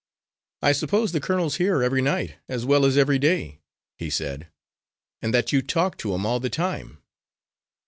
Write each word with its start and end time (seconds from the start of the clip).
"I 0.63 0.71
suppose 0.71 1.11
the 1.11 1.19
colonel's 1.19 1.57
here 1.57 1.83
every 1.83 2.01
night, 2.01 2.37
as 2.49 2.65
well 2.65 2.85
as 2.87 2.97
every 2.97 3.19
day," 3.19 3.59
he 3.99 4.09
said, 4.09 4.47
"and 5.21 5.31
that 5.31 5.51
you 5.51 5.61
talk 5.61 5.95
to 5.99 6.15
him 6.15 6.25
all 6.25 6.39
the 6.39 6.49
time." 6.49 7.03